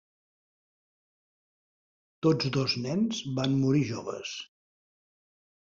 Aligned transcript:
Tots 2.27 2.49
dos 2.57 2.77
nens 2.87 3.21
van 3.41 3.55
morir 3.61 3.85
joves. 3.93 4.35